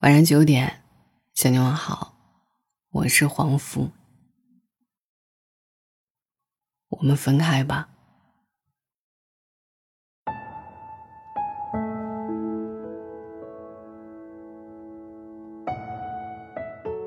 [0.00, 0.84] 晚上九点，
[1.34, 2.14] 向你问好，
[2.92, 3.90] 我是黄福。
[6.88, 7.88] 我们分开吧。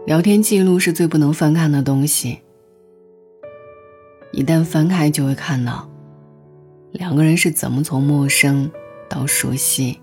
[0.06, 2.42] 聊天记录是最不能翻看的东西，
[4.34, 5.90] 一旦翻开，就会看到
[6.92, 8.70] 两个人是怎么从陌生
[9.10, 10.02] 到熟悉，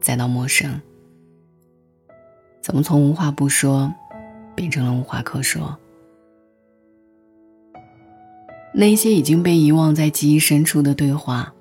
[0.00, 0.80] 再到陌生。
[2.64, 3.92] 怎么从无话不说
[4.54, 5.76] 变成了无话可说？
[8.72, 11.52] 那些已经被遗忘在记忆深处的对话，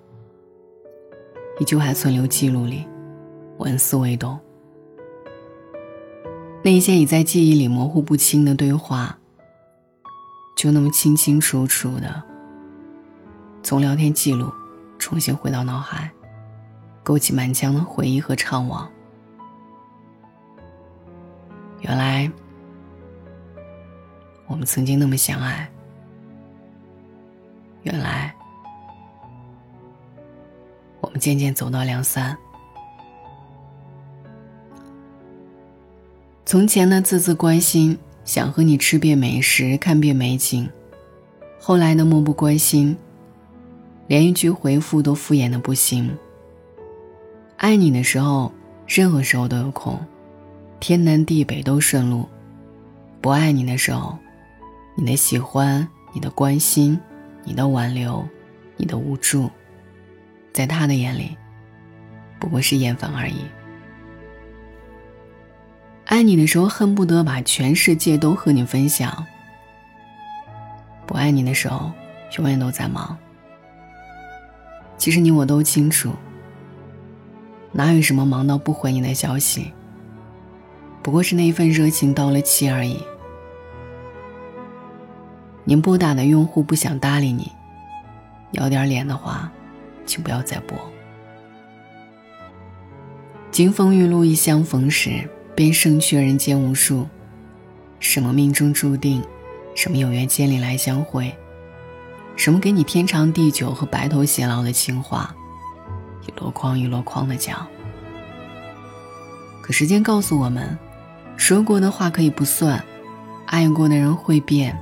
[1.59, 2.87] 依旧还存留记录里，
[3.57, 4.39] 纹丝未动。
[6.63, 9.19] 那些已在记忆里模糊不清的对话，
[10.55, 12.23] 就那么清清楚楚的
[13.61, 14.49] 从聊天记录
[14.97, 16.09] 重新回到脑海，
[17.03, 18.87] 勾起满腔的回忆和怅惘。
[21.83, 22.31] 原来，
[24.47, 25.69] 我们曾经那么相爱。
[27.83, 28.33] 原来，
[31.01, 32.37] 我们渐渐走到两散。
[36.45, 40.65] 从前的字字关心，想和你吃遍美食，看遍美景；
[41.59, 42.95] 后来的漠不关心，
[44.07, 46.17] 连一句回复都敷衍的不行。
[47.57, 48.53] 爱你的时候，
[48.87, 49.99] 任何时候都有空。
[50.83, 52.27] 天南地北都顺路，
[53.21, 54.17] 不爱你的时候，
[54.97, 56.99] 你的喜欢、你的关心、
[57.45, 58.27] 你的挽留、
[58.75, 59.49] 你的无助，
[60.51, 61.37] 在他的眼里，
[62.37, 63.45] 不过是厌烦而已。
[66.03, 69.09] 爱你的时候，恨不得把全世界都和你分享；
[71.07, 71.93] 不爱你的时候，
[72.37, 73.17] 永远都在忙。
[74.97, 76.11] 其实你我都清楚，
[77.71, 79.71] 哪有什么忙到不回你的消息。
[81.03, 82.97] 不过是那一份热情到了期而已。
[85.65, 87.51] 您拨打的用户不想搭理你，
[88.51, 89.51] 要点脸的话，
[90.05, 90.77] 请不要再拨。
[93.51, 97.05] 金风玉露一相逢时，便胜却人间无数。
[97.99, 99.21] 什么命中注定，
[99.75, 101.35] 什么有缘千里来相会，
[102.35, 105.35] 什么给你天长地久和白头偕老的情话，
[106.27, 107.67] 一箩筐一箩筐的讲。
[109.61, 110.79] 可时间告诉我们。
[111.35, 112.81] 说过的话可以不算，
[113.47, 114.77] 爱过的人会变。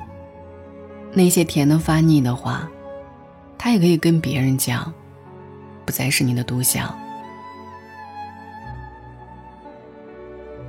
[1.14, 2.70] 那些甜的发腻的话，
[3.58, 4.94] 他也可以跟别人讲，
[5.86, 6.98] 不再是你的独享。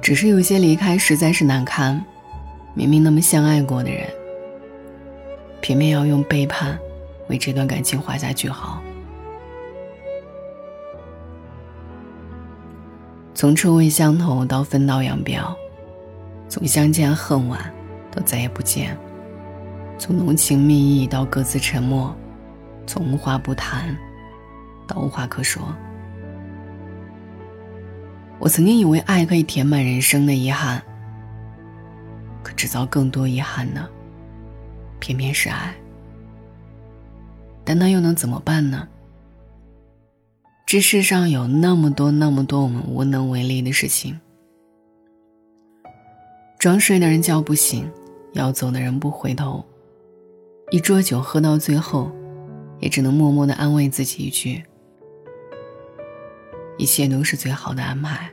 [0.00, 2.04] 只是有些离开实在是难堪，
[2.74, 4.08] 明明那么相爱过的人，
[5.60, 6.76] 偏偏要用背叛
[7.28, 8.82] 为这段感情画下句号。
[13.34, 15.56] 从臭味相投到分道扬镳。
[16.52, 17.72] 从相见恨晚
[18.10, 18.94] 到再也不见，
[19.98, 22.14] 从浓情蜜意到各自沉默，
[22.86, 23.96] 从无话不谈
[24.86, 25.62] 到无话可说。
[28.38, 30.82] 我曾经以为爱可以填满人生的遗憾，
[32.42, 33.88] 可制造更多遗憾的，
[35.00, 35.74] 偏偏是爱。
[37.64, 38.86] 但那又能怎么办呢？
[40.66, 44.20] 这世上有那么多那么多我们无能为力的事情。
[46.62, 47.90] 装睡的人叫不醒，
[48.34, 49.64] 要走的人不回头。
[50.70, 52.08] 一桌酒喝到最后，
[52.78, 54.62] 也只能默默的安慰自己一句：
[56.78, 58.30] 一切都是最好的安排。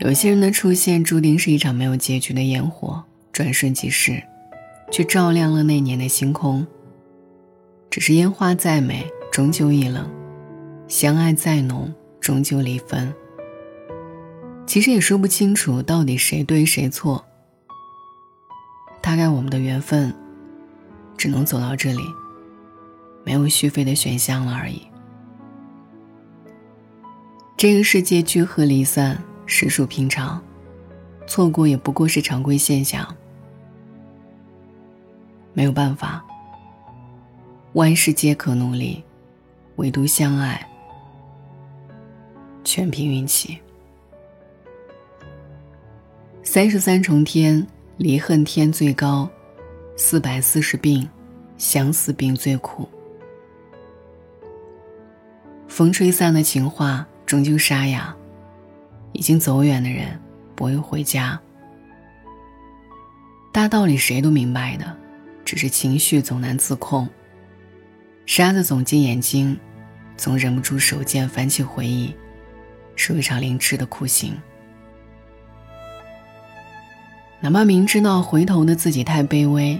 [0.00, 4.20] 有些人的出现注定是一场没有结局的烟火，转瞬即逝，
[4.90, 6.66] 却照亮了那年的星空。
[7.88, 10.02] 只是烟花再美，终究易冷；
[10.88, 13.14] 相爱再浓，终究离分。
[14.74, 17.24] 其实也说不清楚到底谁对谁错。
[19.00, 20.12] 大概我们的缘分，
[21.16, 22.02] 只能走到这里，
[23.22, 24.82] 没有续费的选项了而已。
[27.56, 30.42] 这个世界聚合离散实属平常，
[31.24, 33.06] 错过也不过是常规现象。
[35.52, 36.20] 没有办法，
[37.74, 39.04] 万事皆可努力，
[39.76, 40.68] 唯独相爱，
[42.64, 43.60] 全凭运气。
[46.54, 47.66] 三十三重天，
[47.96, 49.28] 离恨天最高；
[49.96, 51.10] 四百四十病，
[51.58, 52.88] 相思病最苦。
[55.66, 58.14] 风吹散的情话终究沙哑，
[59.10, 60.16] 已经走远的人
[60.54, 61.36] 不会回家。
[63.52, 64.96] 大道理谁都明白的，
[65.44, 67.08] 只是情绪总难自控。
[68.26, 69.58] 沙子总进眼睛，
[70.16, 72.14] 总忍不住手贱翻起回忆，
[72.94, 74.40] 是一场凌迟的酷刑。
[77.44, 79.78] 哪怕明知道回头的自己太卑微，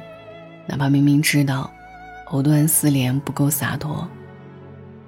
[0.66, 1.70] 哪怕明明知道
[2.26, 4.06] 藕断丝连不够洒脱，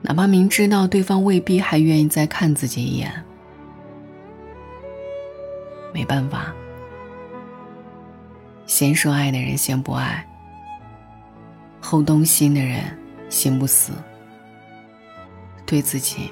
[0.01, 3.13] 哪怕明知道对方未必还愿意再看自己一眼，
[5.93, 6.51] 没办法，
[8.65, 10.27] 先说爱的人先不爱，
[11.79, 12.81] 后动心的人
[13.29, 13.93] 心不死。
[15.67, 16.31] 对自己，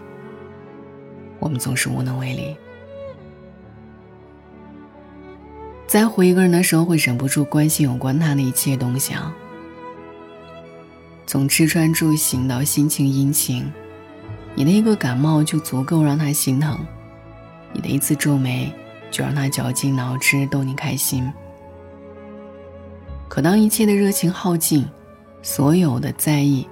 [1.38, 2.56] 我们总是无能为力。
[5.94, 9.32] 在乎一个人的时候，会忍不住关心有关他的一切东西啊，
[11.24, 13.72] 从吃穿住行到心情阴晴，
[14.56, 16.76] 你的一个感冒就足够让他心疼，
[17.72, 18.72] 你的一次皱眉
[19.08, 21.32] 就让他绞尽脑汁逗你开心。
[23.28, 24.84] 可当一切的热情耗尽，
[25.42, 26.66] 所有的在意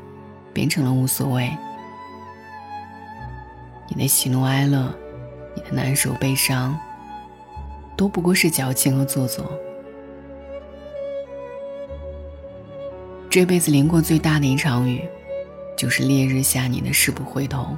[0.53, 1.49] 变成了无所谓，
[3.89, 4.93] 你的喜怒哀乐，
[5.55, 6.77] 你的难受悲伤。
[7.97, 9.53] 都不过是矫情和做作。
[13.31, 15.09] 这辈子淋过最大的一场雨，
[15.77, 17.77] 就是烈日下你的誓不回头。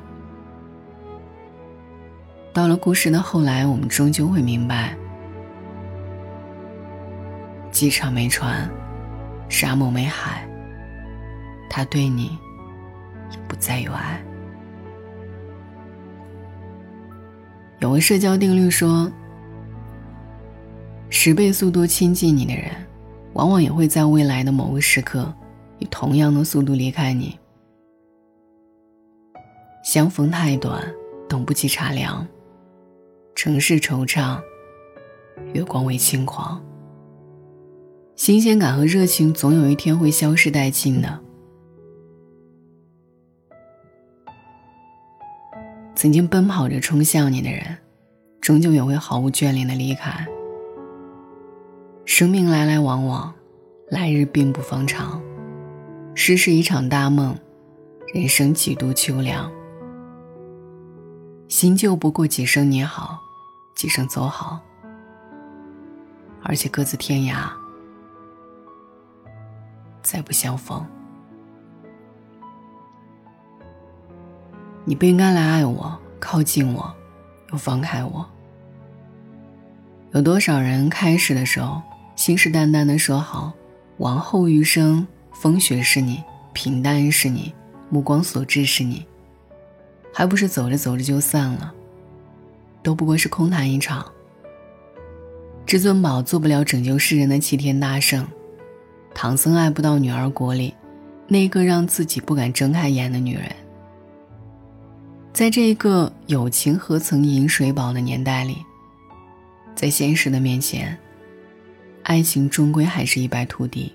[2.52, 4.96] 到了故事的后来，我们终究会明白：
[7.70, 8.68] 机场没船，
[9.48, 10.48] 沙漠没海，
[11.68, 12.38] 他对你
[13.30, 14.20] 也不再有爱。
[17.80, 19.10] 有个社交定律说。
[21.16, 22.72] 十倍速度亲近你的人，
[23.34, 25.32] 往往也会在未来的某个时刻，
[25.78, 27.38] 以同样的速度离开你。
[29.84, 30.92] 相逢太短，
[31.28, 32.26] 等不及茶凉。
[33.36, 34.40] 城市惆怅，
[35.54, 36.60] 月光为轻狂。
[38.16, 41.20] 新鲜感和热情总有一天会消失殆尽的。
[45.94, 47.78] 曾经奔跑着冲向你的人，
[48.40, 50.26] 终究也会毫无眷恋的离开。
[52.06, 53.34] 生命来来往往，
[53.88, 55.20] 来日并不方长。
[56.14, 57.36] 世事一场大梦，
[58.12, 59.50] 人生几度秋凉。
[61.48, 63.18] 新旧不过几声你好，
[63.74, 64.60] 几声走好，
[66.42, 67.48] 而且各自天涯，
[70.02, 70.86] 再不相逢。
[74.84, 76.94] 你不应该来爱我，靠近我，
[77.50, 78.24] 又放开我。
[80.12, 81.80] 有多少人开始的时候？
[82.16, 83.52] 信誓旦旦的说好，
[83.98, 86.22] 往后余生，风雪是你，
[86.52, 87.52] 平淡是你，
[87.90, 89.04] 目光所至是你，
[90.12, 91.72] 还不是走着走着就散了，
[92.82, 94.06] 都不过是空谈一场。
[95.66, 98.26] 至尊宝做不了拯救世人的齐天大圣，
[99.14, 100.72] 唐僧爱不到女儿国里
[101.26, 103.44] 那个让自己不敢睁开眼的女人。
[105.32, 108.58] 在这一个友情何曾饮水饱的年代里，
[109.74, 110.96] 在现实的面前。
[112.04, 113.92] 爱情终归还是一败涂地。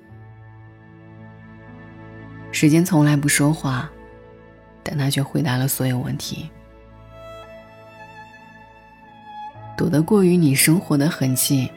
[2.52, 3.90] 时间从来不说话，
[4.84, 6.50] 但他却回答了所有问题。
[9.78, 11.70] 躲得过于你生活的痕迹，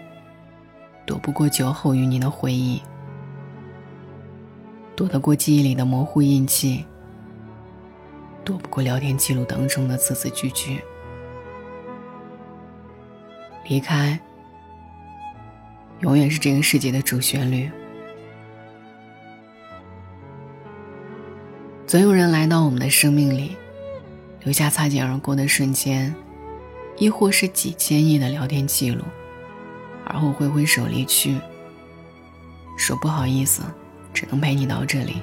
[1.06, 2.82] 躲不过酒后与你的回忆，
[4.96, 6.84] 躲得过记忆里的模糊印记，
[8.43, 10.81] 躲不过聊天记录当中的字字句句。
[13.69, 14.19] 离开。
[16.03, 17.71] 永远是这个世界的主旋律。
[21.87, 23.56] 总有人来到我们的生命里，
[24.43, 26.13] 留下擦肩而过的瞬间，
[26.97, 29.05] 亦或是几千亿的聊天记录，
[30.05, 31.39] 而后挥挥手离去，
[32.77, 33.63] 说不好意思，
[34.13, 35.23] 只能陪你到这里。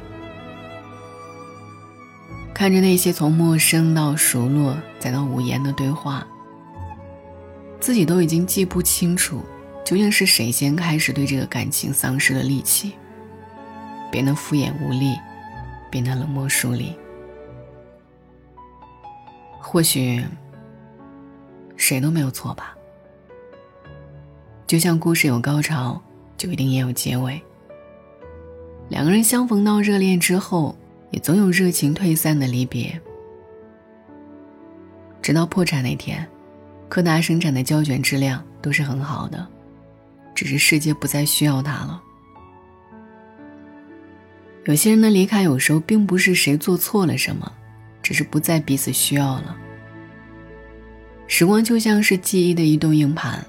[2.54, 6.26] 看着那些从陌生到熟络再到无言的对话，
[7.82, 9.44] 自己都已经记不清楚。
[9.86, 12.94] 究竟是谁先开始对这个感情丧失了力气，
[14.12, 15.18] 变得敷衍无力，
[15.90, 16.96] 变得冷漠疏离？
[19.60, 20.24] 或许
[21.76, 22.76] 谁都没有错吧。
[24.68, 26.00] 就像故事有高潮，
[26.38, 27.42] 就一定也有结尾。
[28.90, 30.76] 两个人相逢到热恋之后，
[31.10, 33.00] 也总有热情退散的离别。
[35.22, 36.28] 直到破产那天，
[36.88, 39.48] 柯达生产的胶卷质量都是很好的。
[40.40, 42.02] 只是世界不再需要他了。
[44.64, 47.52] 有些人的离开，有时候并不是谁做错了什么，
[48.02, 49.54] 只是不再彼此需要了。
[51.28, 53.46] 时光就像是记忆的移动硬盘，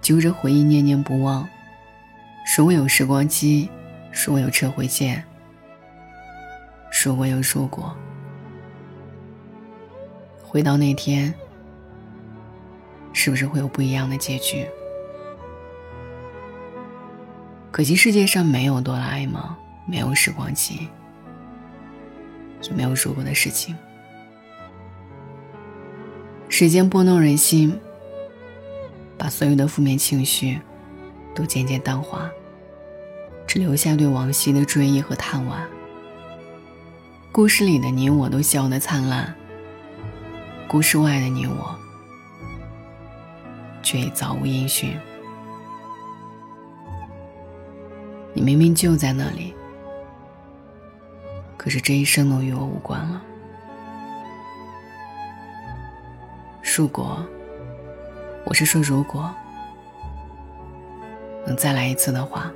[0.00, 1.48] 揪着回忆念念不忘。
[2.46, 3.68] 说我有时光机，
[4.12, 5.24] 说我有撤回键，
[6.92, 7.92] 说我有说过。
[10.44, 11.34] 回到那天，
[13.12, 14.64] 是不是会有不一样的结局？
[17.70, 19.42] 可惜世界上没有哆啦 A 梦，
[19.86, 20.88] 没有时光机，
[22.62, 23.76] 也没有如果的事情。
[26.48, 27.78] 时间拨弄人心，
[29.16, 30.60] 把所有的负面情绪
[31.34, 32.28] 都渐渐淡化，
[33.46, 35.54] 只留下对往昔的追忆和叹惋。
[37.30, 39.32] 故事里的你我都笑得灿烂，
[40.66, 41.78] 故事外的你我
[43.80, 44.98] 却已早无音讯。
[48.40, 49.54] 你明明就在那里，
[51.58, 53.20] 可是这一生都与我无关了。
[56.62, 57.22] 如果，
[58.46, 59.30] 我是说，如果
[61.46, 62.50] 能再来一次的话，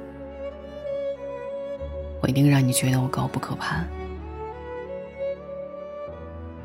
[2.23, 3.87] 我一定让你觉得我高不可攀，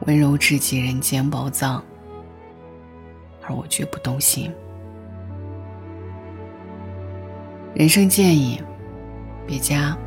[0.08, 1.84] 温柔至极，人间宝藏，
[3.46, 4.50] 而我绝不动心。
[7.76, 8.64] 人生建议：
[9.50, 9.98] 别加，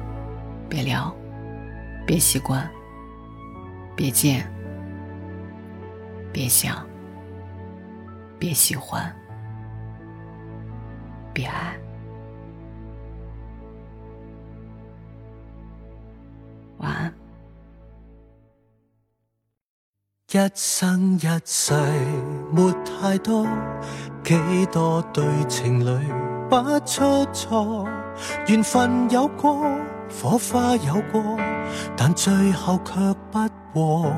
[0.69, 1.13] 别聊，
[2.07, 2.71] 别习惯，
[3.97, 4.49] 别见，
[6.33, 6.87] 别想。
[8.39, 9.13] 别喜欢，
[11.35, 11.77] 别爱。
[16.79, 17.13] 晚安。
[20.31, 21.75] 一生一世
[22.53, 23.45] 没太多，
[24.23, 27.89] 几多对情侣不出错，
[28.47, 29.65] 缘分有过，
[30.11, 31.39] 火花有过，
[31.97, 32.93] 但最后却
[33.31, 33.39] 不
[33.73, 34.13] 和，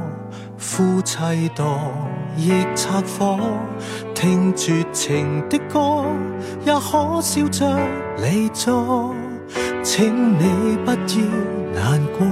[0.59, 1.65] 夫妻多
[2.37, 3.39] 亦拆火。
[4.17, 6.05] 听绝情的歌，
[6.67, 7.79] 也可笑着
[8.17, 9.15] 离座。
[9.85, 10.97] 请你不要
[11.73, 12.27] 难过，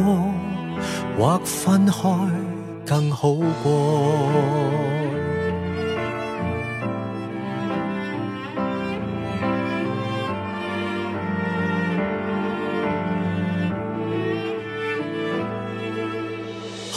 [1.17, 2.09] 或分开
[2.85, 3.29] 更好
[3.63, 5.12] 过。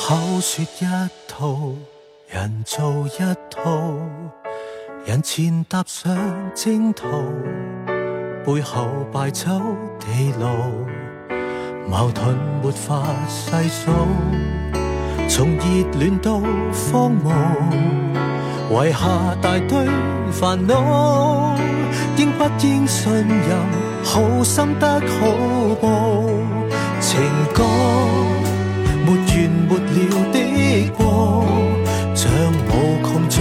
[0.08, 0.86] 口说一
[1.28, 1.74] 套，
[2.30, 3.20] 人做一
[3.50, 3.98] 套。
[5.04, 6.16] 人前踏上
[6.54, 7.08] 征途，
[8.46, 9.50] 背后败走
[10.00, 10.46] 地路，
[11.90, 13.90] 矛盾没法细数，
[15.28, 15.64] 从热
[15.98, 16.34] 恋到
[16.94, 19.88] 荒芜，遗下大堆
[20.32, 21.56] 烦恼。
[22.16, 23.58] 应不应信任？
[24.04, 26.22] 好心得好报，
[27.02, 27.20] 情
[27.56, 27.64] 歌
[29.06, 29.72] 没完没
[30.10, 30.36] 了的
[30.98, 31.46] 过，
[32.16, 32.24] 像
[32.70, 32.72] 无
[33.04, 33.34] 穷尽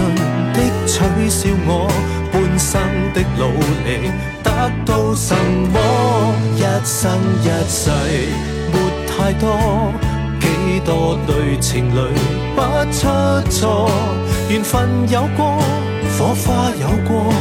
[0.53, 0.57] 的。
[0.87, 1.89] 取笑我
[2.31, 2.79] 半生
[3.13, 3.41] 的努
[3.83, 4.11] 力
[4.43, 4.49] 得
[4.85, 5.35] 到什
[5.73, 5.75] 么？
[6.55, 7.89] 一生一世
[8.71, 8.73] 没
[9.07, 9.91] 太多，
[10.39, 11.99] 几多对情侣
[12.55, 12.61] 不
[12.93, 13.09] 出
[13.49, 13.89] 错。
[14.49, 15.57] 缘分有过，
[16.17, 17.33] 火花有过，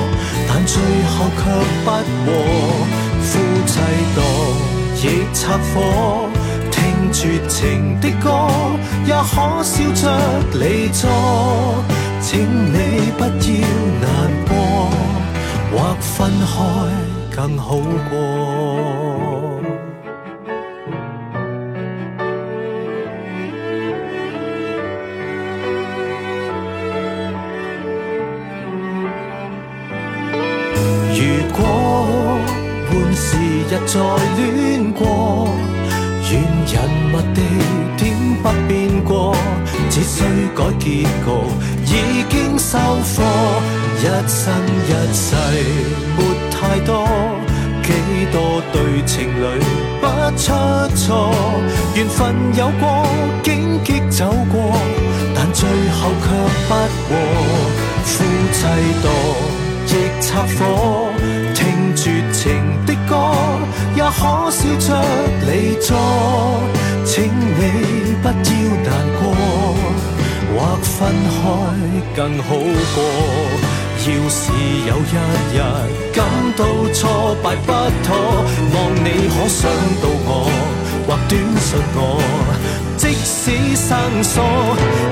[0.48, 0.80] 但最
[1.12, 1.42] 后却
[1.84, 2.32] 不和。
[3.22, 3.78] 夫妻
[4.14, 4.18] 多
[4.96, 5.02] 亦
[5.34, 6.28] 拆火，
[7.14, 8.28] 绝情的歌，
[9.06, 10.02] 也可笑着
[10.58, 11.08] 离座。
[12.20, 12.74] 请你
[13.16, 13.28] 不要
[14.02, 14.04] 难
[14.48, 14.52] 过，
[15.70, 16.52] 或分开
[17.36, 17.76] 更好
[18.10, 18.12] 过。
[31.14, 31.18] 如
[31.52, 31.58] 果
[32.88, 33.26] 换时
[33.68, 33.94] 日再
[34.36, 34.73] 恋，
[36.74, 37.40] 人物地
[37.96, 38.02] 点
[38.42, 39.32] 不变过，
[39.88, 40.24] 只需
[40.56, 41.08] 改结局。
[41.86, 43.22] 已经收货，
[44.00, 44.52] 一生
[44.88, 45.36] 一世
[46.16, 46.18] 没
[46.50, 47.06] 太多，
[47.84, 47.86] 几
[48.32, 48.76] 多对
[49.06, 49.44] 情侣
[50.00, 50.04] 不
[50.36, 50.52] 出
[50.96, 51.30] 错，
[51.94, 53.06] 缘分有过，
[53.44, 54.76] 荆棘走过，
[55.32, 56.26] 但最后却
[56.68, 57.08] 不和。
[58.04, 58.12] 夫
[58.52, 58.60] 妻
[59.00, 59.06] 多
[59.86, 59.90] 亦
[60.20, 60.60] 拆火，
[64.16, 64.88] 可笑着
[65.46, 65.96] 离座，
[67.04, 68.32] 请你不要
[68.84, 68.88] 难
[69.20, 69.22] 过。
[70.56, 70.94] 或分
[71.28, 71.40] 开
[72.14, 72.48] 更好
[72.94, 72.96] 过。
[74.06, 74.42] 要是
[74.86, 75.14] 有一
[75.56, 75.58] 日
[76.12, 76.16] 感
[76.56, 77.72] 到挫败不
[78.04, 78.08] 妥，
[78.74, 79.60] 望你可想
[80.02, 80.30] 到我，
[81.06, 81.98] 或短信我。
[82.96, 83.90] 即使生
[84.22, 84.32] 疏，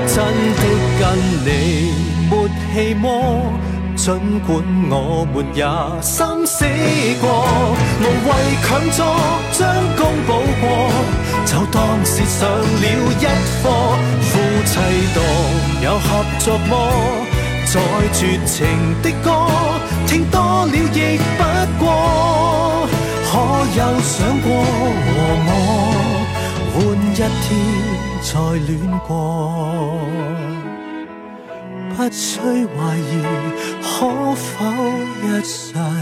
[0.07, 0.15] 真
[0.55, 0.61] 的
[0.99, 1.01] 跟
[1.43, 1.47] 你
[2.29, 2.31] 没
[2.71, 3.03] 气么？
[3.95, 5.63] 尽管我们也
[6.01, 6.65] 心死
[7.21, 7.25] 过，
[8.01, 8.29] 无谓
[8.63, 8.99] 强作
[9.51, 9.61] 将
[9.95, 10.63] 功补过，
[11.45, 12.85] 就当是上了
[13.19, 13.25] 一
[13.61, 13.61] 课。
[14.21, 14.31] 夫
[14.65, 14.71] 妻
[15.13, 15.17] 档
[15.81, 16.07] 有合
[16.39, 16.71] 作么？
[17.65, 17.79] 再
[18.13, 18.67] 绝情
[19.01, 19.25] 的歌，
[20.05, 21.41] 听多了亦不
[21.83, 21.85] 过。
[23.25, 23.31] 可
[23.75, 25.09] 有想过和
[25.47, 25.49] 我
[26.73, 26.75] 换
[27.09, 27.21] 一天
[28.21, 28.29] 再
[28.67, 28.69] 恋
[29.07, 29.11] 过？
[31.95, 33.21] 不需怀疑
[33.83, 34.65] 可否
[35.21, 35.92] 一尝